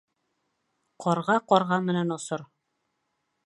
Ҡарға 1.05 1.37
ҡарға 1.53 1.79
менән 1.91 2.17
осор. 2.19 2.47